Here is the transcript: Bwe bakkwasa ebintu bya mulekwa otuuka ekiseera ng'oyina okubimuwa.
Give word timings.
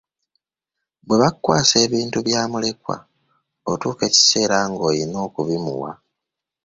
Bwe 1.05 1.15
bakkwasa 1.21 1.75
ebintu 1.85 2.17
bya 2.27 2.41
mulekwa 2.51 2.95
otuuka 3.71 4.03
ekiseera 4.09 4.57
ng'oyina 4.71 5.17
okubimuwa. 5.27 5.91